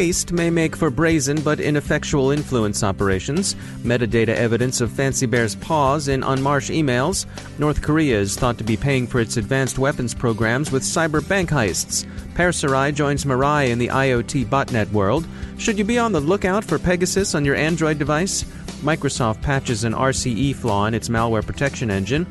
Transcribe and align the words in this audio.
Haste 0.00 0.32
may 0.32 0.48
make 0.48 0.76
for 0.76 0.88
brazen 0.88 1.42
but 1.42 1.60
ineffectual 1.60 2.30
influence 2.30 2.82
operations. 2.82 3.54
Metadata 3.82 4.30
evidence 4.30 4.80
of 4.80 4.90
Fancy 4.90 5.26
Bear's 5.26 5.56
paws 5.56 6.08
in 6.08 6.24
En 6.24 6.40
Marche 6.40 6.70
emails. 6.70 7.26
North 7.58 7.82
Korea 7.82 8.18
is 8.18 8.34
thought 8.34 8.56
to 8.56 8.64
be 8.64 8.78
paying 8.78 9.06
for 9.06 9.20
its 9.20 9.36
advanced 9.36 9.78
weapons 9.78 10.14
programs 10.14 10.72
with 10.72 10.84
cyber 10.84 11.20
bank 11.28 11.50
heists. 11.50 12.06
Persirai 12.32 12.94
joins 12.94 13.26
Mirai 13.26 13.68
in 13.68 13.78
the 13.78 13.88
IoT 13.88 14.46
botnet 14.46 14.90
world. 14.90 15.26
Should 15.58 15.76
you 15.76 15.84
be 15.84 15.98
on 15.98 16.12
the 16.12 16.20
lookout 16.20 16.64
for 16.64 16.78
Pegasus 16.78 17.34
on 17.34 17.44
your 17.44 17.56
Android 17.56 17.98
device? 17.98 18.44
Microsoft 18.80 19.42
patches 19.42 19.84
an 19.84 19.92
RCE 19.92 20.56
flaw 20.56 20.86
in 20.86 20.94
its 20.94 21.10
malware 21.10 21.44
protection 21.44 21.90
engine. 21.90 22.26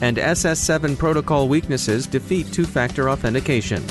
And 0.00 0.16
SS7 0.16 0.96
protocol 0.96 1.48
weaknesses 1.48 2.06
defeat 2.06 2.50
two 2.50 2.64
factor 2.64 3.10
authentication. 3.10 3.84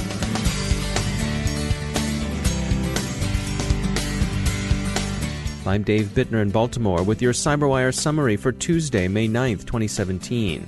I'm 5.70 5.84
Dave 5.84 6.08
Bittner 6.08 6.42
in 6.42 6.50
Baltimore 6.50 7.04
with 7.04 7.22
your 7.22 7.32
CyberWire 7.32 7.94
summary 7.94 8.38
for 8.38 8.52
Tuesday, 8.52 9.08
May 9.08 9.28
9th, 9.28 9.68
2017. 9.68 10.68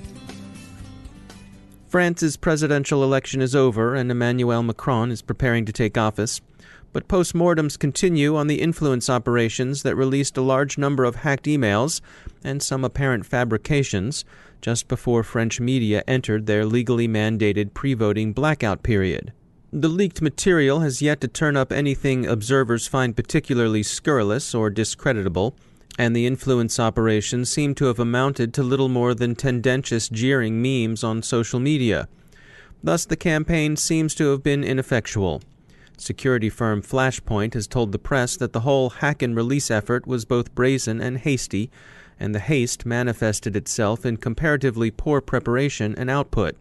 France's 1.87 2.37
presidential 2.37 3.03
election 3.03 3.41
is 3.41 3.55
over 3.55 3.95
and 3.95 4.11
Emmanuel 4.11 4.61
Macron 4.61 5.09
is 5.09 5.23
preparing 5.23 5.65
to 5.65 5.71
take 5.71 5.97
office, 5.97 6.39
but 6.93 7.07
postmortems 7.07 7.79
continue 7.79 8.35
on 8.35 8.45
the 8.45 8.61
influence 8.61 9.09
operations 9.09 9.81
that 9.81 9.95
released 9.95 10.37
a 10.37 10.41
large 10.41 10.77
number 10.77 11.03
of 11.03 11.15
hacked 11.15 11.45
emails 11.45 11.99
and 12.43 12.61
some 12.61 12.85
apparent 12.85 13.25
fabrications 13.25 14.23
just 14.61 14.87
before 14.87 15.23
French 15.23 15.59
media 15.59 16.03
entered 16.07 16.45
their 16.45 16.63
legally 16.63 17.07
mandated 17.07 17.73
pre 17.73 17.95
voting 17.95 18.33
blackout 18.33 18.83
period. 18.83 19.33
The 19.73 19.87
leaked 19.87 20.21
material 20.21 20.81
has 20.81 21.01
yet 21.01 21.21
to 21.21 21.29
turn 21.29 21.55
up 21.55 21.71
anything 21.71 22.25
observers 22.25 22.87
find 22.87 23.15
particularly 23.15 23.83
scurrilous 23.83 24.53
or 24.53 24.69
discreditable, 24.69 25.55
and 25.97 26.13
the 26.13 26.27
influence 26.27 26.77
operations 26.77 27.49
seem 27.49 27.73
to 27.75 27.85
have 27.85 27.97
amounted 27.97 28.53
to 28.53 28.63
little 28.63 28.89
more 28.89 29.13
than 29.13 29.33
tendentious 29.33 30.09
jeering 30.09 30.61
memes 30.61 31.05
on 31.05 31.23
social 31.23 31.61
media. 31.61 32.09
Thus, 32.83 33.05
the 33.05 33.15
campaign 33.15 33.77
seems 33.77 34.13
to 34.15 34.31
have 34.31 34.43
been 34.43 34.61
ineffectual. 34.61 35.41
Security 35.97 36.49
firm 36.49 36.81
Flashpoint 36.81 37.53
has 37.53 37.65
told 37.65 37.93
the 37.93 37.99
press 37.99 38.35
that 38.35 38.51
the 38.51 38.61
whole 38.61 38.89
hack 38.89 39.21
and 39.21 39.37
release 39.37 39.71
effort 39.71 40.05
was 40.05 40.25
both 40.25 40.53
brazen 40.53 40.99
and 40.99 41.19
hasty, 41.19 41.71
and 42.19 42.35
the 42.35 42.39
haste 42.39 42.85
manifested 42.85 43.55
itself 43.55 44.05
in 44.05 44.17
comparatively 44.17 44.91
poor 44.91 45.21
preparation 45.21 45.95
and 45.97 46.09
output. 46.09 46.57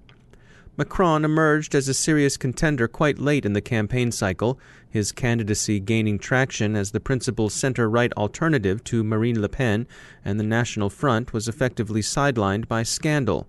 Macron 0.81 1.27
emerged 1.27 1.75
as 1.75 1.89
a 1.89 1.93
serious 1.93 2.39
contender 2.39 2.89
quite 2.89 3.19
late 3.19 3.45
in 3.45 3.53
the 3.53 3.61
campaign 3.61 4.11
cycle, 4.11 4.59
his 4.89 5.13
candidacy 5.13 5.79
gaining 5.79 6.19
traction 6.19 6.75
as 6.75 6.93
the 6.93 7.01
principal 7.01 7.51
center 7.51 7.87
right 7.87 8.11
alternative 8.15 8.83
to 8.85 9.05
Marine 9.05 9.43
Le 9.43 9.49
Pen, 9.51 9.87
and 10.25 10.41
the 10.41 10.45
National 10.45 10.89
Front 10.89 11.35
was 11.35 11.49
effectively 11.49 12.01
sidelined 12.01 12.67
by 12.67 12.83
scandal. 12.83 13.47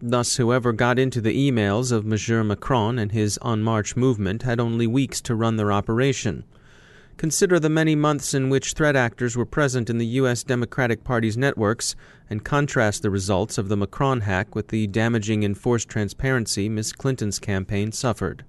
Thus, 0.00 0.36
whoever 0.36 0.72
got 0.72 0.98
into 0.98 1.20
the 1.20 1.50
emails 1.50 1.92
of 1.92 2.06
Monsieur 2.06 2.42
Macron 2.42 2.98
and 2.98 3.12
his 3.12 3.38
En 3.44 3.62
Marche 3.62 3.94
movement 3.94 4.44
had 4.44 4.58
only 4.58 4.86
weeks 4.86 5.20
to 5.20 5.34
run 5.34 5.56
their 5.56 5.70
operation. 5.70 6.44
Consider 7.16 7.60
the 7.60 7.68
many 7.68 7.94
months 7.94 8.32
in 8.34 8.48
which 8.48 8.72
threat 8.72 8.96
actors 8.96 9.36
were 9.36 9.44
present 9.44 9.90
in 9.90 9.98
the 9.98 10.06
U.S. 10.06 10.42
Democratic 10.42 11.04
Party's 11.04 11.36
networks, 11.36 11.94
and 12.28 12.44
contrast 12.44 13.02
the 13.02 13.10
results 13.10 13.58
of 13.58 13.68
the 13.68 13.76
Macron 13.76 14.22
hack 14.22 14.54
with 14.54 14.68
the 14.68 14.86
damaging 14.86 15.42
enforced 15.42 15.88
transparency 15.88 16.68
Miss 16.68 16.92
Clinton's 16.92 17.38
campaign 17.38 17.92
suffered. 17.92 18.44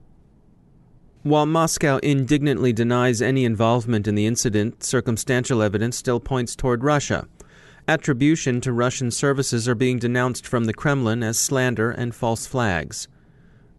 While 1.23 1.45
Moscow 1.45 1.97
indignantly 1.97 2.73
denies 2.73 3.21
any 3.21 3.45
involvement 3.45 4.07
in 4.07 4.15
the 4.15 4.25
incident, 4.25 4.83
circumstantial 4.83 5.61
evidence 5.61 5.95
still 5.95 6.19
points 6.19 6.55
toward 6.55 6.83
Russia. 6.83 7.27
Attribution 7.87 8.61
to 8.61 8.73
Russian 8.73 9.11
services 9.11 9.67
are 9.67 9.75
being 9.75 9.99
denounced 9.99 10.47
from 10.47 10.65
the 10.65 10.73
Kremlin 10.73 11.21
as 11.21 11.37
slander 11.37 11.91
and 11.91 12.15
false 12.15 12.47
flags. 12.47 13.07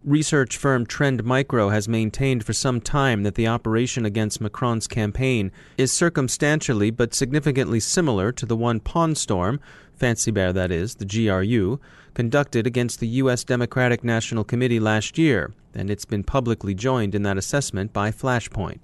Research 0.03 0.57
firm 0.57 0.85
Trend 0.85 1.23
Micro 1.23 1.69
has 1.69 1.87
maintained 1.87 2.45
for 2.45 2.51
some 2.51 2.81
time 2.81 3.23
that 3.23 3.35
the 3.35 3.47
operation 3.47 4.05
against 4.05 4.41
Macron's 4.41 4.85
campaign 4.85 5.49
is 5.77 5.93
circumstantially 5.93 6.91
but 6.91 7.13
significantly 7.13 7.79
similar 7.79 8.33
to 8.33 8.45
the 8.45 8.57
one 8.57 8.81
Pawn 8.81 9.15
Storm, 9.15 9.61
Fancy 9.95 10.29
Bear 10.29 10.51
that 10.51 10.71
is, 10.71 10.95
the 10.95 11.05
GRU, 11.05 11.79
conducted 12.13 12.67
against 12.67 12.99
the 12.99 13.07
U.S. 13.07 13.45
Democratic 13.45 14.03
National 14.03 14.43
Committee 14.43 14.79
last 14.81 15.17
year, 15.17 15.53
and 15.73 15.89
it's 15.89 16.03
been 16.03 16.23
publicly 16.23 16.73
joined 16.73 17.15
in 17.15 17.23
that 17.23 17.37
assessment 17.37 17.93
by 17.93 18.11
Flashpoint. 18.11 18.83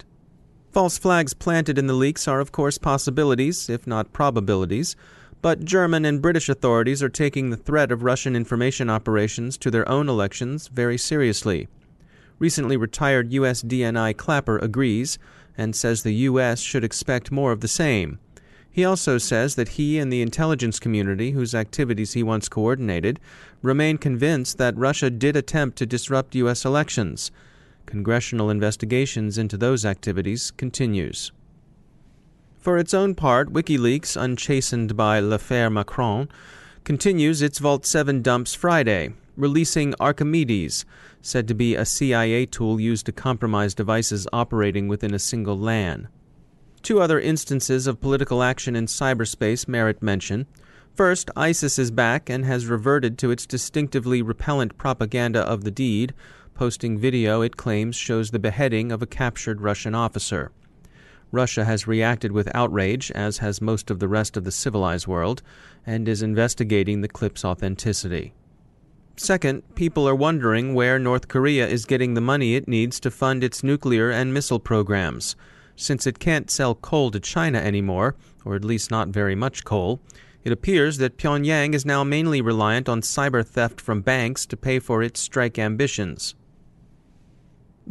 False 0.72 0.96
flags 0.96 1.34
planted 1.34 1.76
in 1.76 1.86
the 1.86 1.92
leaks 1.92 2.26
are, 2.28 2.40
of 2.40 2.50
course, 2.50 2.78
possibilities, 2.78 3.68
if 3.68 3.86
not 3.86 4.14
probabilities, 4.14 4.96
but 5.42 5.64
German 5.64 6.04
and 6.04 6.20
British 6.20 6.48
authorities 6.48 7.02
are 7.02 7.08
taking 7.08 7.50
the 7.50 7.56
threat 7.56 7.90
of 7.90 8.02
Russian 8.02 8.36
information 8.36 8.90
operations 8.90 9.56
to 9.58 9.70
their 9.70 9.88
own 9.88 10.08
elections 10.08 10.68
very 10.68 10.98
seriously. 10.98 11.68
Recently 12.38 12.76
retired 12.76 13.32
U.S. 13.32 13.62
DNI 13.62 14.16
Clapper 14.16 14.58
agrees 14.58 15.18
and 15.56 15.74
says 15.74 16.02
the 16.02 16.14
U.S. 16.14 16.60
should 16.60 16.84
expect 16.84 17.30
more 17.30 17.52
of 17.52 17.60
the 17.60 17.68
same. 17.68 18.18
He 18.70 18.84
also 18.84 19.18
says 19.18 19.56
that 19.56 19.70
he 19.70 19.98
and 19.98 20.12
the 20.12 20.22
intelligence 20.22 20.78
community, 20.78 21.32
whose 21.32 21.54
activities 21.54 22.12
he 22.12 22.22
once 22.22 22.48
coordinated, 22.48 23.18
remain 23.62 23.98
convinced 23.98 24.58
that 24.58 24.76
Russia 24.76 25.10
did 25.10 25.36
attempt 25.36 25.76
to 25.78 25.86
disrupt 25.86 26.34
U.S. 26.36 26.64
elections. 26.64 27.30
Congressional 27.84 28.48
investigations 28.48 29.36
into 29.36 29.56
those 29.56 29.84
activities 29.84 30.52
continues. 30.52 31.32
For 32.60 32.76
its 32.76 32.92
own 32.92 33.14
part, 33.14 33.50
WikiLeaks, 33.50 34.20
unchastened 34.20 34.94
by 34.94 35.18
l'affaire 35.18 35.70
Macron, 35.70 36.28
continues 36.84 37.40
its 37.40 37.58
Vault 37.58 37.86
7 37.86 38.20
dumps 38.20 38.54
Friday, 38.54 39.14
releasing 39.34 39.94
Archimedes, 39.98 40.84
said 41.22 41.48
to 41.48 41.54
be 41.54 41.74
a 41.74 41.86
CIA 41.86 42.44
tool 42.44 42.78
used 42.78 43.06
to 43.06 43.12
compromise 43.12 43.72
devices 43.72 44.28
operating 44.30 44.88
within 44.88 45.14
a 45.14 45.18
single 45.18 45.56
LAN. 45.56 46.08
Two 46.82 47.00
other 47.00 47.18
instances 47.18 47.86
of 47.86 48.02
political 48.02 48.42
action 48.42 48.76
in 48.76 48.84
cyberspace 48.84 49.66
merit 49.66 50.02
mention. 50.02 50.46
First, 50.94 51.30
ISIS 51.34 51.78
is 51.78 51.90
back 51.90 52.28
and 52.28 52.44
has 52.44 52.66
reverted 52.66 53.16
to 53.18 53.30
its 53.30 53.46
distinctively 53.46 54.20
repellent 54.20 54.76
propaganda 54.76 55.40
of 55.40 55.64
the 55.64 55.70
deed, 55.70 56.12
posting 56.52 56.98
video 56.98 57.40
it 57.40 57.56
claims 57.56 57.96
shows 57.96 58.32
the 58.32 58.38
beheading 58.38 58.92
of 58.92 59.00
a 59.00 59.06
captured 59.06 59.62
Russian 59.62 59.94
officer. 59.94 60.52
Russia 61.32 61.64
has 61.64 61.86
reacted 61.86 62.32
with 62.32 62.54
outrage, 62.54 63.10
as 63.12 63.38
has 63.38 63.60
most 63.60 63.90
of 63.90 63.98
the 63.98 64.08
rest 64.08 64.36
of 64.36 64.44
the 64.44 64.50
civilized 64.50 65.06
world, 65.06 65.42
and 65.86 66.08
is 66.08 66.22
investigating 66.22 67.00
the 67.00 67.08
clip's 67.08 67.44
authenticity. 67.44 68.32
Second, 69.16 69.62
people 69.74 70.08
are 70.08 70.14
wondering 70.14 70.74
where 70.74 70.98
North 70.98 71.28
Korea 71.28 71.68
is 71.68 71.84
getting 71.84 72.14
the 72.14 72.20
money 72.20 72.54
it 72.54 72.66
needs 72.66 72.98
to 73.00 73.10
fund 73.10 73.44
its 73.44 73.62
nuclear 73.62 74.10
and 74.10 74.32
missile 74.32 74.58
programs. 74.58 75.36
Since 75.76 76.06
it 76.06 76.18
can't 76.18 76.50
sell 76.50 76.74
coal 76.74 77.10
to 77.10 77.20
China 77.20 77.58
anymore, 77.58 78.16
or 78.44 78.54
at 78.54 78.64
least 78.64 78.90
not 78.90 79.08
very 79.08 79.34
much 79.34 79.64
coal, 79.64 80.00
it 80.42 80.52
appears 80.52 80.96
that 80.98 81.18
Pyongyang 81.18 81.74
is 81.74 81.84
now 81.84 82.02
mainly 82.02 82.40
reliant 82.40 82.88
on 82.88 83.02
cyber 83.02 83.46
theft 83.46 83.78
from 83.80 84.00
banks 84.00 84.46
to 84.46 84.56
pay 84.56 84.78
for 84.78 85.02
its 85.02 85.20
strike 85.20 85.58
ambitions. 85.58 86.34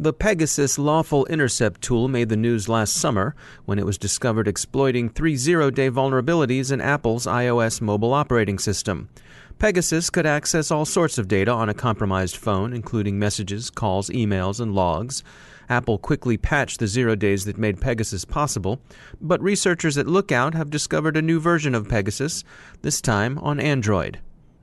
The 0.00 0.14
Pegasus 0.14 0.78
lawful 0.78 1.26
intercept 1.26 1.82
tool 1.82 2.08
made 2.08 2.30
the 2.30 2.36
news 2.38 2.70
last 2.70 2.94
summer 2.94 3.34
when 3.66 3.78
it 3.78 3.84
was 3.84 3.98
discovered 3.98 4.48
exploiting 4.48 5.10
three 5.10 5.36
zero 5.36 5.70
day 5.70 5.90
vulnerabilities 5.90 6.72
in 6.72 6.80
Apple's 6.80 7.26
iOS 7.26 7.82
mobile 7.82 8.14
operating 8.14 8.58
system. 8.58 9.10
Pegasus 9.58 10.08
could 10.08 10.24
access 10.24 10.70
all 10.70 10.86
sorts 10.86 11.18
of 11.18 11.28
data 11.28 11.50
on 11.50 11.68
a 11.68 11.74
compromised 11.74 12.38
phone, 12.38 12.72
including 12.72 13.18
messages, 13.18 13.68
calls, 13.68 14.08
emails, 14.08 14.58
and 14.58 14.74
logs. 14.74 15.22
Apple 15.68 15.98
quickly 15.98 16.38
patched 16.38 16.80
the 16.80 16.86
zero 16.86 17.14
days 17.14 17.44
that 17.44 17.58
made 17.58 17.82
Pegasus 17.82 18.24
possible, 18.24 18.80
but 19.20 19.42
researchers 19.42 19.98
at 19.98 20.06
Lookout 20.06 20.54
have 20.54 20.70
discovered 20.70 21.18
a 21.18 21.20
new 21.20 21.38
version 21.38 21.74
of 21.74 21.90
Pegasus, 21.90 22.42
this 22.80 23.02
time 23.02 23.38
on 23.40 23.60
Android. 23.60 24.18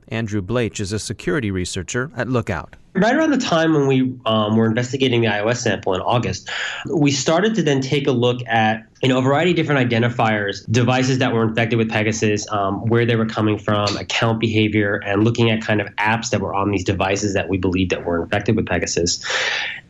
Andrew 0.08 0.42
Blaich 0.42 0.80
is 0.80 0.92
a 0.92 0.98
security 0.98 1.52
researcher 1.52 2.10
at 2.16 2.28
Lookout 2.28 2.74
right 2.94 3.14
around 3.14 3.30
the 3.30 3.38
time 3.38 3.74
when 3.74 3.86
we 3.86 4.14
um, 4.26 4.56
were 4.56 4.66
investigating 4.66 5.20
the 5.20 5.28
iOS 5.28 5.58
sample 5.58 5.94
in 5.94 6.00
August, 6.00 6.50
we 6.90 7.10
started 7.10 7.54
to 7.56 7.62
then 7.62 7.80
take 7.80 8.06
a 8.06 8.12
look 8.12 8.40
at 8.46 8.84
you 9.02 9.08
know 9.08 9.18
a 9.18 9.22
variety 9.22 9.52
of 9.52 9.56
different 9.56 9.88
identifiers, 9.88 10.70
devices 10.70 11.18
that 11.18 11.32
were 11.32 11.44
infected 11.44 11.78
with 11.78 11.88
Pegasus, 11.88 12.50
um, 12.50 12.86
where 12.86 13.06
they 13.06 13.16
were 13.16 13.26
coming 13.26 13.58
from, 13.58 13.96
account 13.96 14.40
behavior, 14.40 14.96
and 15.06 15.24
looking 15.24 15.50
at 15.50 15.62
kind 15.62 15.80
of 15.80 15.86
apps 15.96 16.30
that 16.30 16.40
were 16.40 16.54
on 16.54 16.70
these 16.70 16.84
devices 16.84 17.34
that 17.34 17.48
we 17.48 17.58
believed 17.58 17.90
that 17.90 18.04
were 18.04 18.22
infected 18.22 18.56
with 18.56 18.66
Pegasus. 18.66 19.24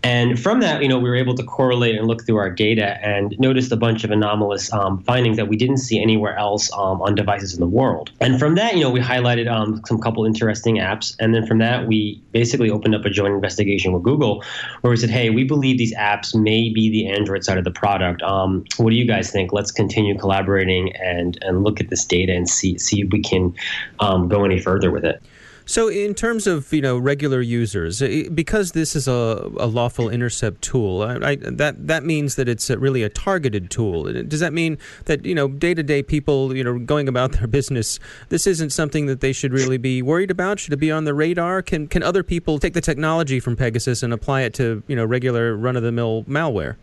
And 0.03 0.39
from 0.39 0.61
that, 0.61 0.81
you 0.83 0.89
know, 0.89 0.99
we 0.99 1.09
were 1.09 1.17
able 1.17 1.35
to 1.35 1.43
correlate 1.43 1.97
and 1.97 2.07
look 2.07 2.25
through 2.25 2.37
our 2.37 2.51
data 2.51 3.05
and 3.05 3.35
noticed 3.39 3.73
a 3.73 3.77
bunch 3.77 4.05
of 4.05 4.13
anomalous 4.13 4.73
um, 4.73 5.03
findings 5.03 5.37
that 5.39 5.49
we 5.49 5.57
didn't 5.57 5.79
see 5.79 6.01
anywhere 6.01 6.37
else 6.37 6.73
um, 6.73 7.03
on 7.03 7.17
devices 7.17 7.55
in 7.55 7.61
the 7.61 7.67
world. 7.67 8.13
And 8.21 8.39
from 8.39 8.55
that, 8.55 8.75
you 8.75 8.81
know, 8.81 8.91
we 8.91 9.01
highlighted 9.01 9.51
um, 9.51 9.83
some 9.87 9.99
couple 9.99 10.25
interesting 10.25 10.77
apps, 10.77 11.17
and 11.19 11.35
then 11.35 11.47
from 11.47 11.59
that, 11.59 11.89
we 11.89 12.23
basically 12.33 12.71
opened 12.71 12.88
up 12.95 13.05
a 13.05 13.11
joint 13.11 13.35
investigation 13.35 13.93
with 13.93 14.03
Google, 14.03 14.43
where 14.81 14.91
we 14.91 14.97
said, 14.97 15.11
"Hey, 15.11 15.31
we 15.31 15.45
believe 15.45 15.79
these 15.79 15.95
apps 15.95 16.35
may 16.35 16.69
be 16.69 16.91
the 16.91 17.09
Android 17.09 17.45
side 17.45 17.59
of 17.59 17.65
the 17.65 17.71
product. 17.71 18.23
Um, 18.23 18.65
what 18.77 18.91
do 18.91 18.97
you 18.97 19.07
guys 19.07 19.31
think? 19.31 19.53
Let's 19.53 19.71
continue 19.71 20.17
collaborating 20.19 20.95
and 20.97 21.39
and 21.43 21.65
look 21.65 21.81
at 21.81 21.89
this 21.89 22.05
data 22.05 22.33
and 22.33 22.49
see 22.49 22.79
see 22.79 23.03
if 23.03 23.09
we 23.11 23.21
can 23.21 23.55
um, 24.01 24.29
go 24.29 24.45
any 24.45 24.61
further 24.61 24.91
with 24.91 25.05
it." 25.05 25.23
So, 25.69 25.89
in 25.89 26.15
terms 26.15 26.47
of 26.47 26.73
you 26.73 26.81
know 26.81 26.97
regular 26.97 27.43
users, 27.43 28.01
because 28.33 28.73
this 28.73 28.97
is 28.97 29.07
a, 29.07 29.51
a 29.59 29.67
lawful 29.67 30.09
intercept 30.09 30.63
tool, 30.63 31.03
I, 31.03 31.33
I, 31.33 31.37
that 31.37 31.87
that 31.87 32.05
means 32.05 32.37
that 32.37 32.49
it's 32.49 32.71
a, 32.71 32.79
really 32.79 33.03
a 33.03 33.11
targeted 33.11 33.71
tool. 33.71 34.11
Does 34.23 34.41
that 34.41 34.55
mean 34.55 34.79
that 35.05 35.27
you 35.27 35.35
know 35.35 35.47
day 35.47 35.75
to 35.75 35.83
day 35.83 36.03
people 36.03 36.57
you 36.57 36.65
know 36.65 36.79
going 36.79 37.07
about 37.07 37.33
their 37.33 37.47
business, 37.47 38.01
this 38.31 38.47
isn't 38.47 38.71
something 38.71 39.05
that 39.07 39.21
they 39.21 39.35
should 39.35 39.53
really 39.53 39.77
be 39.77 40.01
worried 40.01 40.31
about? 40.31 40.59
Should 40.59 40.73
it 40.73 40.79
be 40.79 40.91
on 40.91 41.05
the 41.05 41.13
radar? 41.13 41.61
Can 41.61 41.87
can 41.87 42.03
other 42.03 42.23
people 42.23 42.59
take 42.59 42.73
the 42.73 42.81
technology 42.81 43.39
from 43.39 43.55
Pegasus 43.55 44.03
and 44.03 44.11
apply 44.11 44.43
it 44.43 44.55
to 44.55 44.83
you 44.87 44.97
know 44.97 45.05
regular 45.05 45.55
run 45.55 45.77
of 45.77 45.83
the 45.83 45.93
mill 45.93 46.25
malware? 46.25 46.77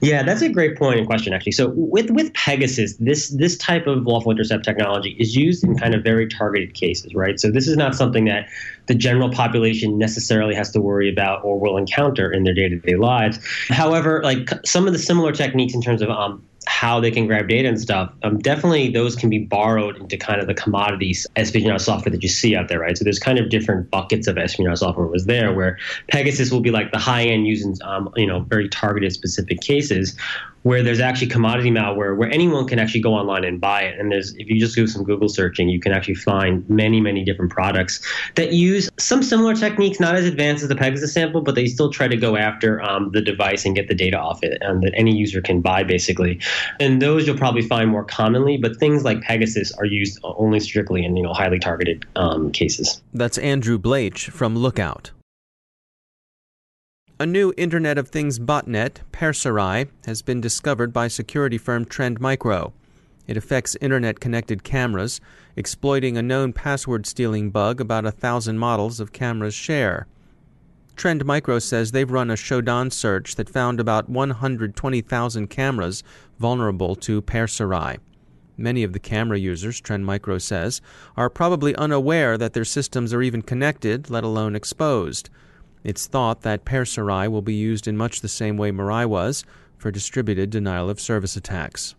Yeah, 0.00 0.22
that's 0.22 0.42
a 0.42 0.48
great 0.48 0.76
point 0.76 0.98
and 0.98 1.06
question 1.06 1.32
actually. 1.32 1.52
So 1.52 1.72
with 1.76 2.10
with 2.10 2.32
Pegasus, 2.34 2.96
this 2.96 3.28
this 3.28 3.56
type 3.56 3.86
of 3.86 4.04
lawful 4.04 4.32
intercept 4.32 4.64
technology 4.64 5.16
is 5.18 5.36
used 5.36 5.62
in 5.64 5.76
kind 5.76 5.94
of 5.94 6.02
very 6.02 6.26
targeted 6.26 6.74
cases, 6.74 7.14
right? 7.14 7.38
So 7.38 7.50
this 7.50 7.68
is 7.68 7.76
not 7.76 7.94
something 7.94 8.24
that 8.24 8.48
the 8.86 8.94
general 8.94 9.30
population 9.30 9.98
necessarily 9.98 10.54
has 10.54 10.70
to 10.72 10.80
worry 10.80 11.10
about 11.10 11.44
or 11.44 11.58
will 11.58 11.76
encounter 11.76 12.32
in 12.32 12.44
their 12.44 12.54
day-to-day 12.54 12.96
lives. 12.96 13.38
However, 13.68 14.22
like 14.24 14.50
some 14.64 14.86
of 14.86 14.92
the 14.92 14.98
similar 14.98 15.32
techniques 15.32 15.74
in 15.74 15.82
terms 15.82 16.02
of 16.02 16.10
um, 16.10 16.44
how 16.82 16.98
they 16.98 17.12
can 17.12 17.28
grab 17.28 17.46
data 17.46 17.68
and 17.68 17.80
stuff, 17.80 18.12
um, 18.24 18.38
definitely 18.38 18.90
those 18.90 19.14
can 19.14 19.30
be 19.30 19.38
borrowed 19.38 19.96
into 19.98 20.16
kind 20.16 20.40
of 20.40 20.48
the 20.48 20.54
commodities 20.54 21.28
espionage 21.36 21.80
software 21.80 22.10
that 22.10 22.24
you 22.24 22.28
see 22.28 22.56
out 22.56 22.66
there, 22.66 22.80
right? 22.80 22.98
So 22.98 23.04
there's 23.04 23.20
kind 23.20 23.38
of 23.38 23.50
different 23.50 23.88
buckets 23.88 24.26
of 24.26 24.36
espionage 24.36 24.80
software 24.80 25.06
was 25.06 25.26
there, 25.26 25.54
where 25.54 25.78
Pegasus 26.08 26.50
will 26.50 26.60
be 26.60 26.72
like 26.72 26.90
the 26.90 26.98
high 26.98 27.22
end 27.22 27.46
using, 27.46 27.76
um, 27.84 28.12
you 28.16 28.26
know, 28.26 28.40
very 28.40 28.68
targeted 28.68 29.12
specific 29.12 29.60
cases, 29.60 30.16
where 30.62 30.82
there's 30.82 31.00
actually 31.00 31.26
commodity 31.26 31.70
malware 31.70 32.16
where 32.16 32.30
anyone 32.30 32.66
can 32.66 32.78
actually 32.78 33.00
go 33.00 33.14
online 33.14 33.44
and 33.44 33.60
buy 33.60 33.82
it. 33.82 33.98
And 33.98 34.12
there's 34.12 34.34
if 34.34 34.48
you 34.48 34.60
just 34.60 34.74
do 34.74 34.86
some 34.86 35.04
Google 35.04 35.28
searching, 35.28 35.68
you 35.68 35.80
can 35.80 35.92
actually 35.92 36.14
find 36.14 36.68
many, 36.68 37.00
many 37.00 37.24
different 37.24 37.50
products 37.50 38.00
that 38.36 38.52
use 38.52 38.90
some 38.98 39.22
similar 39.22 39.54
techniques, 39.54 39.98
not 39.98 40.14
as 40.14 40.24
advanced 40.24 40.62
as 40.62 40.68
the 40.68 40.76
Pegasus 40.76 41.12
sample, 41.12 41.40
but 41.40 41.54
they 41.54 41.66
still 41.66 41.90
try 41.90 42.08
to 42.08 42.16
go 42.16 42.36
after 42.36 42.80
um, 42.82 43.10
the 43.12 43.20
device 43.20 43.64
and 43.64 43.74
get 43.74 43.88
the 43.88 43.94
data 43.94 44.18
off 44.18 44.42
it 44.42 44.62
um, 44.64 44.80
that 44.80 44.92
any 44.94 45.14
user 45.14 45.40
can 45.40 45.60
buy 45.60 45.82
basically. 45.82 46.40
And 46.78 47.02
those 47.02 47.26
you'll 47.26 47.38
probably 47.38 47.62
find 47.62 47.90
more 47.90 48.04
commonly, 48.04 48.56
but 48.56 48.76
things 48.78 49.04
like 49.04 49.20
Pegasus 49.22 49.72
are 49.72 49.86
used 49.86 50.18
only 50.22 50.60
strictly 50.60 51.04
in 51.04 51.16
you 51.16 51.22
know 51.22 51.32
highly 51.32 51.58
targeted 51.58 52.06
um, 52.16 52.52
cases. 52.52 53.02
That's 53.12 53.38
Andrew 53.38 53.78
Blaich 53.78 54.30
from 54.30 54.56
Lookout. 54.56 55.10
A 57.22 57.26
new 57.26 57.54
Internet 57.56 57.98
of 57.98 58.08
Things 58.08 58.40
botnet, 58.40 58.96
Persirai, 59.12 59.86
has 60.06 60.22
been 60.22 60.40
discovered 60.40 60.92
by 60.92 61.06
security 61.06 61.56
firm 61.56 61.84
Trend 61.84 62.18
Micro. 62.18 62.72
It 63.28 63.36
affects 63.36 63.76
internet 63.80 64.18
connected 64.18 64.64
cameras, 64.64 65.20
exploiting 65.54 66.16
a 66.16 66.22
known 66.22 66.52
password 66.52 67.06
stealing 67.06 67.50
bug 67.50 67.80
about 67.80 68.04
a 68.04 68.10
thousand 68.10 68.58
models 68.58 68.98
of 68.98 69.12
cameras 69.12 69.54
share. 69.54 70.08
Trend 70.96 71.24
Micro 71.24 71.60
says 71.60 71.92
they've 71.92 72.10
run 72.10 72.28
a 72.28 72.34
Shodan 72.34 72.92
search 72.92 73.36
that 73.36 73.48
found 73.48 73.78
about 73.78 74.08
120,000 74.08 75.46
cameras 75.46 76.02
vulnerable 76.40 76.96
to 76.96 77.22
Persirai. 77.22 77.98
Many 78.56 78.82
of 78.82 78.92
the 78.92 78.98
camera 78.98 79.38
users, 79.38 79.80
Trend 79.80 80.04
Micro 80.04 80.38
says, 80.38 80.80
are 81.16 81.30
probably 81.30 81.76
unaware 81.76 82.36
that 82.36 82.52
their 82.52 82.64
systems 82.64 83.14
are 83.14 83.22
even 83.22 83.42
connected, 83.42 84.10
let 84.10 84.24
alone 84.24 84.56
exposed. 84.56 85.30
It's 85.84 86.06
thought 86.06 86.42
that 86.42 86.64
Persirai 86.64 87.28
will 87.28 87.42
be 87.42 87.54
used 87.54 87.88
in 87.88 87.96
much 87.96 88.20
the 88.20 88.28
same 88.28 88.56
way 88.56 88.70
Mirai 88.70 89.06
was 89.06 89.44
for 89.76 89.90
distributed 89.90 90.50
denial 90.50 90.88
of 90.88 91.00
service 91.00 91.36
attacks. 91.36 91.94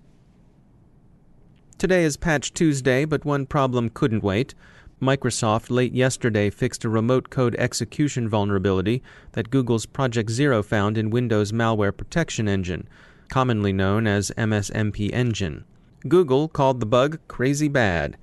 Today 1.77 2.05
is 2.05 2.15
Patch 2.15 2.53
Tuesday, 2.53 3.03
but 3.03 3.25
one 3.25 3.45
problem 3.45 3.89
couldn't 3.89 4.23
wait. 4.23 4.55
Microsoft 5.01 5.69
late 5.69 5.93
yesterday 5.93 6.49
fixed 6.49 6.85
a 6.85 6.89
remote 6.89 7.29
code 7.29 7.55
execution 7.59 8.29
vulnerability 8.29 9.03
that 9.33 9.49
Google's 9.49 9.85
Project 9.85 10.29
Zero 10.29 10.63
found 10.63 10.97
in 10.97 11.09
Windows 11.09 11.51
Malware 11.51 11.95
Protection 11.95 12.47
Engine, 12.47 12.87
commonly 13.27 13.73
known 13.73 14.07
as 14.07 14.31
MSMP 14.37 15.11
Engine. 15.11 15.65
Google 16.07 16.47
called 16.47 16.79
the 16.79 16.85
bug 16.85 17.19
crazy 17.27 17.67
bad. 17.67 18.15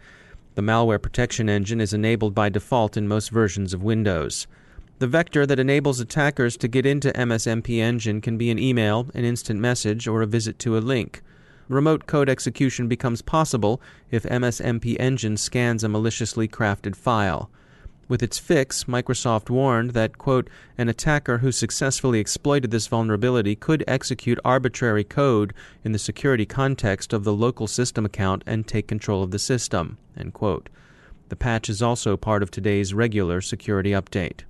The 0.55 0.63
malware 0.63 1.01
protection 1.01 1.49
engine 1.49 1.81
is 1.81 1.93
enabled 1.93 2.35
by 2.35 2.49
default 2.49 2.97
in 2.97 3.09
most 3.09 3.31
versions 3.31 3.75
of 3.75 3.83
Windows. 3.83 4.47
The 5.01 5.07
vector 5.07 5.47
that 5.47 5.59
enables 5.59 5.99
attackers 5.99 6.59
to 6.59 6.69
get 6.69 6.85
into 6.85 7.11
MSMP 7.13 7.79
Engine 7.79 8.21
can 8.21 8.37
be 8.37 8.51
an 8.51 8.59
email, 8.59 9.07
an 9.15 9.25
instant 9.25 9.59
message, 9.59 10.07
or 10.07 10.21
a 10.21 10.27
visit 10.27 10.59
to 10.59 10.77
a 10.77 10.81
link. 10.81 11.23
Remote 11.71 12.07
code 12.07 12.29
execution 12.29 12.87
becomes 12.87 13.23
possible 13.23 13.81
if 14.11 14.25
MSMP 14.25 15.01
Engine 15.01 15.39
scans 15.39 15.83
a 15.83 15.89
maliciously 15.89 16.47
crafted 16.47 16.95
file. 16.95 17.49
With 18.09 18.23
its 18.23 18.39
fix, 18.39 18.85
Microsoft 18.85 19.49
warned 19.49 19.93
that, 19.93 20.19
quote, 20.19 20.51
an 20.77 20.91
attacker 20.91 21.39
who 21.39 21.51
successfully 21.51 22.21
exploited 22.21 22.71
this 22.71 22.87
vulnerability 22.87 23.57
could 23.57 23.83
execute 23.89 24.39
arbitrary 24.45 25.05
code 25.05 25.55
in 25.83 25.93
the 25.93 25.99
security 25.99 26.45
context 26.45 27.15
of 27.15 27.25
the 27.25 27.33
local 27.33 27.67
system 27.67 28.05
account 28.05 28.45
and 28.47 28.67
take 28.67 28.87
control 28.87 29.23
of 29.23 29.31
the 29.31 29.39
system, 29.39 29.97
end 30.15 30.35
quote. 30.35 30.69
The 31.31 31.37
patch 31.37 31.71
is 31.71 31.81
also 31.81 32.19
part 32.19 32.43
of 32.43 32.51
today's 32.51 32.93
regular 32.93 33.41
security 33.41 33.93
update. 33.93 34.41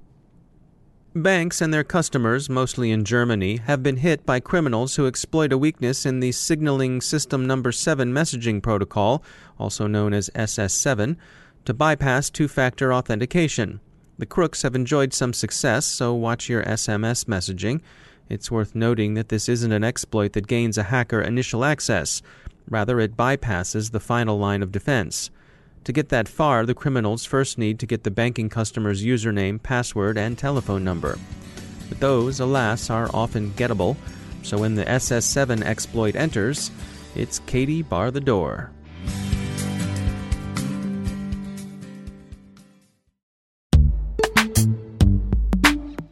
Banks 1.14 1.60
and 1.60 1.74
their 1.74 1.82
customers, 1.82 2.48
mostly 2.48 2.92
in 2.92 3.04
Germany, 3.04 3.56
have 3.56 3.82
been 3.82 3.96
hit 3.96 4.24
by 4.24 4.38
criminals 4.38 4.94
who 4.94 5.08
exploit 5.08 5.52
a 5.52 5.58
weakness 5.58 6.06
in 6.06 6.20
the 6.20 6.30
Signaling 6.30 7.00
System 7.00 7.48
Number 7.48 7.72
7 7.72 8.12
messaging 8.12 8.62
protocol, 8.62 9.20
also 9.58 9.88
known 9.88 10.14
as 10.14 10.30
SS7, 10.36 11.16
to 11.64 11.74
bypass 11.74 12.30
two 12.30 12.46
factor 12.46 12.94
authentication. 12.94 13.80
The 14.18 14.26
crooks 14.26 14.62
have 14.62 14.76
enjoyed 14.76 15.12
some 15.12 15.32
success, 15.32 15.84
so 15.84 16.14
watch 16.14 16.48
your 16.48 16.62
SMS 16.62 17.24
messaging. 17.24 17.80
It's 18.28 18.52
worth 18.52 18.76
noting 18.76 19.14
that 19.14 19.30
this 19.30 19.48
isn't 19.48 19.72
an 19.72 19.82
exploit 19.82 20.34
that 20.34 20.46
gains 20.46 20.78
a 20.78 20.84
hacker 20.84 21.20
initial 21.20 21.64
access. 21.64 22.22
Rather, 22.68 23.00
it 23.00 23.16
bypasses 23.16 23.90
the 23.90 23.98
final 23.98 24.38
line 24.38 24.62
of 24.62 24.70
defense. 24.70 25.32
To 25.84 25.92
get 25.92 26.10
that 26.10 26.28
far, 26.28 26.66
the 26.66 26.74
criminals 26.74 27.24
first 27.24 27.56
need 27.56 27.78
to 27.78 27.86
get 27.86 28.04
the 28.04 28.10
banking 28.10 28.50
customer's 28.50 29.02
username, 29.02 29.62
password, 29.62 30.18
and 30.18 30.36
telephone 30.36 30.84
number. 30.84 31.18
But 31.88 32.00
those, 32.00 32.38
alas, 32.38 32.90
are 32.90 33.08
often 33.14 33.50
gettable, 33.52 33.96
so 34.42 34.58
when 34.58 34.74
the 34.74 34.84
SS7 34.84 35.62
exploit 35.62 36.16
enters, 36.16 36.70
it's 37.14 37.38
Katie 37.40 37.82
bar 37.82 38.10
the 38.10 38.20
door. 38.20 38.70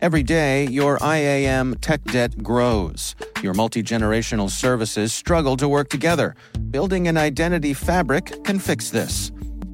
Every 0.00 0.22
day, 0.22 0.66
your 0.68 0.98
IAM 1.02 1.74
tech 1.80 2.02
debt 2.04 2.42
grows. 2.42 3.14
Your 3.42 3.52
multi 3.52 3.82
generational 3.82 4.48
services 4.48 5.12
struggle 5.12 5.56
to 5.56 5.68
work 5.68 5.90
together. 5.90 6.36
Building 6.70 7.08
an 7.08 7.18
identity 7.18 7.74
fabric 7.74 8.44
can 8.44 8.58
fix 8.58 8.90
this. 8.90 9.30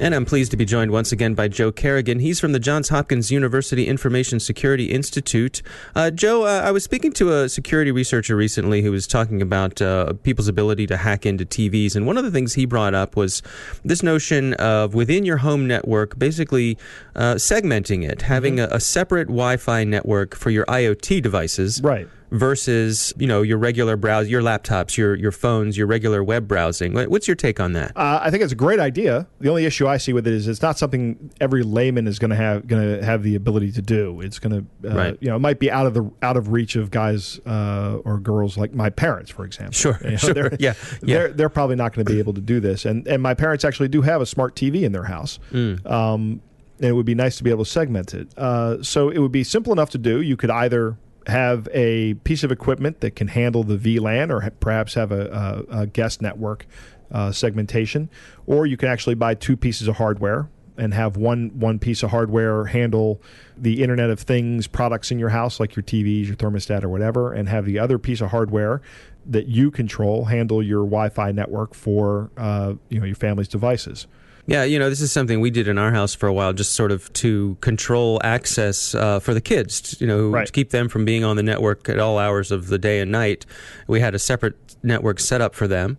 And 0.00 0.12
I'm 0.12 0.24
pleased 0.24 0.50
to 0.50 0.56
be 0.56 0.64
joined 0.64 0.90
once 0.90 1.12
again 1.12 1.34
by 1.34 1.46
Joe 1.46 1.70
Carrigan. 1.70 2.18
He's 2.18 2.40
from 2.40 2.52
the 2.52 2.58
Johns 2.58 2.88
Hopkins 2.88 3.30
University 3.30 3.86
Information 3.86 4.40
Security 4.40 4.86
Institute. 4.86 5.62
Uh, 5.94 6.10
Joe, 6.10 6.44
uh, 6.44 6.62
I 6.64 6.72
was 6.72 6.82
speaking 6.82 7.12
to 7.12 7.32
a 7.32 7.48
security 7.48 7.92
researcher 7.92 8.34
recently 8.34 8.82
who 8.82 8.90
was 8.90 9.06
talking 9.06 9.40
about 9.40 9.80
uh, 9.80 10.14
people's 10.24 10.48
ability 10.48 10.88
to 10.88 10.96
hack 10.96 11.24
into 11.24 11.46
TVs. 11.46 11.94
And 11.94 12.06
one 12.06 12.18
of 12.18 12.24
the 12.24 12.32
things 12.32 12.54
he 12.54 12.66
brought 12.66 12.92
up 12.92 13.14
was 13.14 13.40
this 13.84 14.02
notion 14.02 14.54
of 14.54 14.94
within 14.94 15.24
your 15.24 15.38
home 15.38 15.68
network, 15.68 16.18
basically 16.18 16.76
uh, 17.14 17.34
segmenting 17.34 18.06
it, 18.06 18.22
having 18.22 18.56
mm-hmm. 18.56 18.72
a, 18.72 18.76
a 18.76 18.80
separate 18.80 19.28
Wi 19.28 19.56
Fi 19.56 19.84
network 19.84 20.34
for 20.34 20.50
your 20.50 20.66
IoT 20.66 21.22
devices. 21.22 21.80
Right 21.82 22.08
versus 22.34 23.12
you 23.16 23.26
know 23.26 23.42
your 23.42 23.58
regular 23.58 23.96
browse, 23.96 24.28
your 24.28 24.42
laptops, 24.42 24.96
your 24.96 25.14
your 25.14 25.32
phones, 25.32 25.78
your 25.78 25.86
regular 25.86 26.22
web 26.22 26.48
browsing. 26.48 26.92
What's 26.92 27.28
your 27.28 27.36
take 27.36 27.60
on 27.60 27.72
that? 27.72 27.96
Uh, 27.96 28.20
I 28.22 28.30
think 28.30 28.42
it's 28.42 28.52
a 28.52 28.56
great 28.56 28.80
idea. 28.80 29.26
The 29.40 29.48
only 29.48 29.64
issue 29.64 29.86
I 29.86 29.96
see 29.96 30.12
with 30.12 30.26
it 30.26 30.34
is 30.34 30.48
it's 30.48 30.60
not 30.60 30.76
something 30.76 31.30
every 31.40 31.62
layman 31.62 32.06
is 32.06 32.18
going 32.18 32.30
to 32.30 32.36
have 32.36 32.66
going 32.66 32.98
to 32.98 33.04
have 33.04 33.22
the 33.22 33.36
ability 33.36 33.72
to 33.72 33.82
do. 33.82 34.20
It's 34.20 34.38
going 34.38 34.66
to 34.82 34.90
uh, 34.90 34.96
right. 34.96 35.18
you 35.20 35.28
know 35.28 35.36
it 35.36 35.40
might 35.40 35.58
be 35.58 35.70
out 35.70 35.86
of 35.86 35.94
the 35.94 36.10
out 36.22 36.36
of 36.36 36.48
reach 36.48 36.76
of 36.76 36.90
guys 36.90 37.38
uh, 37.46 37.98
or 38.04 38.18
girls 38.18 38.58
like 38.58 38.74
my 38.74 38.90
parents, 38.90 39.30
for 39.30 39.44
example. 39.44 39.74
Sure, 39.74 39.98
you 40.04 40.10
know, 40.10 40.16
sure. 40.16 40.34
They're, 40.34 40.56
yeah, 40.58 40.74
yeah, 41.02 41.18
they're 41.18 41.32
they're 41.32 41.48
probably 41.48 41.76
not 41.76 41.94
going 41.94 42.04
to 42.04 42.12
be 42.12 42.18
able 42.18 42.34
to 42.34 42.40
do 42.40 42.60
this. 42.60 42.84
And 42.84 43.06
and 43.06 43.22
my 43.22 43.34
parents 43.34 43.64
actually 43.64 43.88
do 43.88 44.02
have 44.02 44.20
a 44.20 44.26
smart 44.26 44.56
TV 44.56 44.82
in 44.82 44.92
their 44.92 45.04
house. 45.04 45.38
Mm. 45.52 45.88
Um, 45.90 46.42
and 46.80 46.88
it 46.88 46.92
would 46.92 47.06
be 47.06 47.14
nice 47.14 47.36
to 47.38 47.44
be 47.44 47.50
able 47.50 47.64
to 47.64 47.70
segment 47.70 48.14
it. 48.14 48.28
Uh, 48.36 48.82
so 48.82 49.08
it 49.08 49.18
would 49.18 49.30
be 49.30 49.44
simple 49.44 49.72
enough 49.72 49.90
to 49.90 49.98
do. 49.98 50.20
You 50.20 50.36
could 50.36 50.50
either 50.50 50.96
have 51.26 51.68
a 51.72 52.14
piece 52.14 52.44
of 52.44 52.52
equipment 52.52 53.00
that 53.00 53.16
can 53.16 53.28
handle 53.28 53.62
the 53.62 53.76
VLAN 53.76 54.30
or 54.30 54.42
ha- 54.42 54.50
perhaps 54.60 54.94
have 54.94 55.12
a, 55.12 55.64
a, 55.70 55.80
a 55.80 55.86
guest 55.86 56.20
network 56.20 56.66
uh, 57.10 57.32
segmentation, 57.32 58.10
or 58.46 58.66
you 58.66 58.76
can 58.76 58.88
actually 58.88 59.14
buy 59.14 59.34
two 59.34 59.56
pieces 59.56 59.88
of 59.88 59.96
hardware 59.96 60.48
and 60.76 60.92
have 60.92 61.16
one 61.16 61.50
one 61.58 61.78
piece 61.78 62.02
of 62.02 62.10
hardware 62.10 62.64
handle 62.64 63.22
the 63.56 63.82
Internet 63.82 64.10
of 64.10 64.20
Things 64.20 64.66
products 64.66 65.10
in 65.10 65.18
your 65.18 65.28
house, 65.28 65.60
like 65.60 65.76
your 65.76 65.82
TVs, 65.82 66.26
your 66.26 66.36
thermostat, 66.36 66.82
or 66.82 66.88
whatever, 66.88 67.32
and 67.32 67.48
have 67.48 67.64
the 67.64 67.78
other 67.78 67.98
piece 67.98 68.20
of 68.20 68.30
hardware 68.30 68.82
that 69.26 69.46
you 69.46 69.70
control 69.70 70.26
handle 70.26 70.62
your 70.62 70.84
Wi-Fi 70.84 71.32
network 71.32 71.74
for 71.74 72.30
uh, 72.36 72.74
you 72.88 72.98
know 72.98 73.06
your 73.06 73.16
family's 73.16 73.48
devices. 73.48 74.06
Yeah, 74.46 74.64
you 74.64 74.78
know, 74.78 74.90
this 74.90 75.00
is 75.00 75.10
something 75.10 75.40
we 75.40 75.50
did 75.50 75.68
in 75.68 75.78
our 75.78 75.90
house 75.90 76.14
for 76.14 76.26
a 76.26 76.32
while, 76.32 76.52
just 76.52 76.72
sort 76.72 76.92
of 76.92 77.10
to 77.14 77.56
control 77.60 78.20
access 78.22 78.94
uh, 78.94 79.18
for 79.18 79.32
the 79.32 79.40
kids, 79.40 79.98
you 80.00 80.06
know, 80.06 80.28
right. 80.28 80.46
to 80.46 80.52
keep 80.52 80.70
them 80.70 80.88
from 80.88 81.06
being 81.06 81.24
on 81.24 81.36
the 81.36 81.42
network 81.42 81.88
at 81.88 81.98
all 81.98 82.18
hours 82.18 82.50
of 82.50 82.68
the 82.68 82.78
day 82.78 83.00
and 83.00 83.10
night. 83.10 83.46
We 83.86 84.00
had 84.00 84.14
a 84.14 84.18
separate 84.18 84.56
network 84.82 85.18
set 85.18 85.40
up 85.40 85.54
for 85.54 85.66
them 85.66 85.96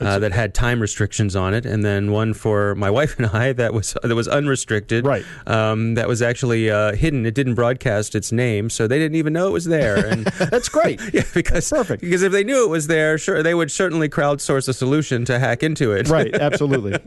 uh, 0.00 0.18
that 0.18 0.32
had 0.32 0.54
time 0.54 0.80
restrictions 0.80 1.36
on 1.36 1.54
it, 1.54 1.66
and 1.66 1.84
then 1.84 2.10
one 2.10 2.34
for 2.34 2.74
my 2.74 2.90
wife 2.90 3.18
and 3.18 3.26
I 3.26 3.52
that 3.52 3.72
was 3.72 3.96
that 4.02 4.14
was 4.14 4.28
unrestricted. 4.28 5.04
Right. 5.06 5.24
Um, 5.46 5.94
that 5.94 6.08
was 6.08 6.22
actually 6.22 6.70
uh, 6.70 6.94
hidden. 6.94 7.26
It 7.26 7.34
didn't 7.34 7.54
broadcast 7.54 8.14
its 8.14 8.32
name, 8.32 8.70
so 8.70 8.86
they 8.86 8.98
didn't 8.98 9.16
even 9.16 9.32
know 9.32 9.48
it 9.48 9.52
was 9.52 9.64
there. 9.64 10.06
And 10.06 10.24
that's 10.50 10.68
great. 10.68 11.00
yeah, 11.12 11.22
because 11.34 11.68
that's 11.68 11.70
perfect. 11.70 12.02
Because 12.02 12.22
if 12.22 12.32
they 12.32 12.44
knew 12.44 12.64
it 12.64 12.70
was 12.70 12.86
there, 12.86 13.18
sure, 13.18 13.42
they 13.42 13.54
would 13.54 13.70
certainly 13.70 14.08
crowdsource 14.08 14.68
a 14.68 14.72
solution 14.72 15.24
to 15.26 15.38
hack 15.38 15.62
into 15.62 15.92
it. 15.92 16.08
Right. 16.08 16.34
Absolutely. 16.34 16.98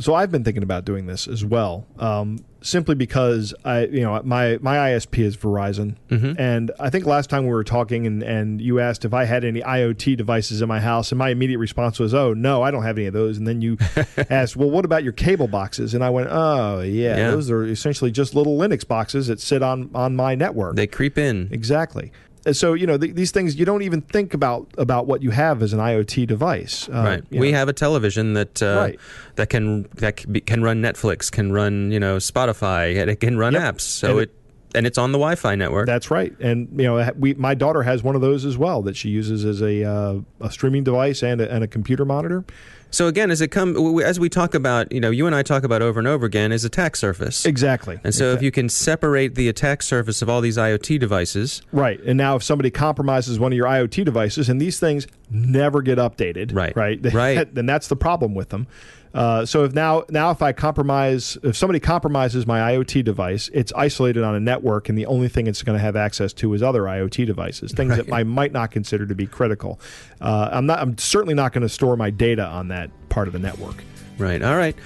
So 0.00 0.14
I've 0.14 0.30
been 0.30 0.44
thinking 0.44 0.62
about 0.62 0.84
doing 0.84 1.06
this 1.06 1.26
as 1.26 1.44
well, 1.44 1.86
um, 1.98 2.44
simply 2.60 2.94
because 2.94 3.52
I, 3.64 3.86
you 3.86 4.00
know, 4.00 4.20
my 4.22 4.58
my 4.60 4.76
ISP 4.76 5.18
is 5.18 5.36
Verizon, 5.36 5.96
mm-hmm. 6.08 6.40
and 6.40 6.70
I 6.78 6.88
think 6.88 7.04
last 7.04 7.28
time 7.30 7.44
we 7.44 7.50
were 7.50 7.64
talking, 7.64 8.06
and 8.06 8.22
and 8.22 8.60
you 8.60 8.78
asked 8.78 9.04
if 9.04 9.12
I 9.12 9.24
had 9.24 9.44
any 9.44 9.60
IoT 9.60 10.16
devices 10.16 10.62
in 10.62 10.68
my 10.68 10.78
house, 10.78 11.10
and 11.10 11.18
my 11.18 11.30
immediate 11.30 11.58
response 11.58 11.98
was, 11.98 12.14
"Oh 12.14 12.32
no, 12.32 12.62
I 12.62 12.70
don't 12.70 12.84
have 12.84 12.96
any 12.96 13.06
of 13.06 13.12
those." 13.12 13.38
And 13.38 13.46
then 13.46 13.60
you 13.60 13.76
asked, 14.30 14.56
"Well, 14.56 14.70
what 14.70 14.84
about 14.84 15.02
your 15.02 15.12
cable 15.12 15.48
boxes?" 15.48 15.94
And 15.94 16.04
I 16.04 16.10
went, 16.10 16.28
"Oh 16.30 16.80
yeah, 16.80 17.16
yeah, 17.16 17.30
those 17.30 17.50
are 17.50 17.64
essentially 17.64 18.12
just 18.12 18.34
little 18.34 18.56
Linux 18.56 18.86
boxes 18.86 19.26
that 19.26 19.40
sit 19.40 19.62
on 19.62 19.90
on 19.94 20.14
my 20.14 20.34
network. 20.36 20.76
They 20.76 20.86
creep 20.86 21.18
in 21.18 21.48
exactly." 21.50 22.12
So 22.52 22.74
you 22.74 22.86
know 22.86 22.96
these 22.96 23.30
things 23.30 23.56
you 23.56 23.64
don't 23.64 23.82
even 23.82 24.00
think 24.00 24.34
about 24.34 24.68
about 24.78 25.06
what 25.06 25.22
you 25.22 25.30
have 25.30 25.62
as 25.62 25.72
an 25.72 25.80
IoT 25.80 26.26
device. 26.26 26.88
Uh, 26.88 26.92
right. 26.92 27.24
We 27.30 27.50
know. 27.50 27.58
have 27.58 27.68
a 27.68 27.72
television 27.72 28.34
that 28.34 28.62
uh, 28.62 28.76
right. 28.76 29.00
that 29.36 29.48
can 29.48 29.88
that 29.94 30.16
can, 30.16 30.32
be, 30.32 30.40
can, 30.40 30.62
run 30.62 30.82
Netflix, 30.82 31.30
can 31.30 31.52
run 31.52 31.90
you 31.90 32.00
know 32.00 32.16
Spotify, 32.16 33.00
and 33.00 33.10
it 33.10 33.16
can 33.20 33.38
run 33.38 33.54
yep. 33.54 33.76
apps. 33.76 33.82
So 33.82 34.18
it, 34.18 34.22
it 34.22 34.37
and 34.74 34.86
it's 34.86 34.98
on 34.98 35.12
the 35.12 35.18
Wi-Fi 35.18 35.54
network. 35.54 35.86
That's 35.86 36.10
right, 36.10 36.34
and 36.40 36.68
you 36.78 36.86
know, 36.86 37.12
we 37.18 37.34
my 37.34 37.54
daughter 37.54 37.82
has 37.82 38.02
one 38.02 38.14
of 38.14 38.20
those 38.20 38.44
as 38.44 38.56
well 38.58 38.82
that 38.82 38.96
she 38.96 39.08
uses 39.08 39.44
as 39.44 39.62
a 39.62 39.84
uh, 39.84 40.20
a 40.40 40.50
streaming 40.50 40.84
device 40.84 41.22
and 41.22 41.40
a, 41.40 41.50
and 41.50 41.64
a 41.64 41.68
computer 41.68 42.04
monitor. 42.04 42.44
So 42.90 43.06
again, 43.06 43.30
as 43.30 43.40
it 43.40 43.48
come 43.48 44.00
as 44.00 44.18
we 44.18 44.28
talk 44.28 44.54
about, 44.54 44.90
you 44.92 45.00
know, 45.00 45.10
you 45.10 45.26
and 45.26 45.34
I 45.34 45.42
talk 45.42 45.62
about 45.62 45.82
over 45.82 45.98
and 45.98 46.08
over 46.08 46.24
again, 46.24 46.52
is 46.52 46.64
attack 46.64 46.96
surface. 46.96 47.44
Exactly. 47.44 48.00
And 48.02 48.14
so 48.14 48.26
exactly. 48.26 48.36
if 48.36 48.42
you 48.42 48.50
can 48.50 48.68
separate 48.68 49.34
the 49.34 49.48
attack 49.48 49.82
surface 49.82 50.22
of 50.22 50.30
all 50.30 50.40
these 50.40 50.56
IoT 50.56 50.98
devices, 50.98 51.62
right? 51.70 52.00
And 52.00 52.16
now 52.16 52.36
if 52.36 52.42
somebody 52.42 52.70
compromises 52.70 53.38
one 53.38 53.52
of 53.52 53.56
your 53.56 53.66
IoT 53.66 54.04
devices, 54.04 54.48
and 54.48 54.60
these 54.60 54.80
things 54.80 55.06
never 55.30 55.82
get 55.82 55.98
updated, 55.98 56.54
right? 56.54 56.74
Right. 56.76 56.98
Right. 57.18 57.52
then 57.52 57.66
that's 57.66 57.88
the 57.88 57.96
problem 57.96 58.34
with 58.34 58.50
them. 58.50 58.68
Uh, 59.14 59.44
so 59.44 59.64
if 59.64 59.74
now 59.74 60.04
now 60.10 60.30
if 60.30 60.42
I 60.42 60.52
compromise 60.52 61.38
if 61.42 61.56
somebody 61.56 61.80
compromises 61.80 62.46
my 62.46 62.72
IoT 62.72 63.04
device, 63.04 63.48
it's 63.52 63.72
isolated 63.74 64.22
on 64.22 64.34
a 64.34 64.40
network, 64.40 64.88
and 64.88 64.98
the 64.98 65.06
only 65.06 65.28
thing 65.28 65.46
it's 65.46 65.62
going 65.62 65.78
to 65.78 65.82
have 65.82 65.96
access 65.96 66.32
to 66.34 66.52
is 66.54 66.62
other 66.62 66.82
IoT 66.82 67.26
devices, 67.26 67.72
things 67.72 67.90
right. 67.90 68.06
that 68.06 68.12
I 68.12 68.22
might 68.24 68.52
not 68.52 68.70
consider 68.70 69.06
to 69.06 69.14
be 69.14 69.26
critical. 69.26 69.80
Uh, 70.20 70.50
I'm 70.52 70.66
not. 70.66 70.78
I'm 70.80 70.98
certainly 70.98 71.34
not 71.34 71.52
going 71.52 71.62
to 71.62 71.68
store 71.68 71.96
my 71.96 72.10
data 72.10 72.44
on 72.44 72.68
that 72.68 72.90
part 73.08 73.28
of 73.28 73.32
the 73.32 73.38
network. 73.38 73.82
Right. 74.18 74.42
All 74.42 74.56
right. 74.56 74.76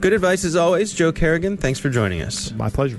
Good 0.00 0.12
advice 0.12 0.44
as 0.44 0.56
always, 0.56 0.92
Joe 0.92 1.12
Carrigan. 1.12 1.56
Thanks 1.56 1.78
for 1.78 1.90
joining 1.90 2.22
us. 2.22 2.50
My 2.52 2.68
pleasure. 2.68 2.98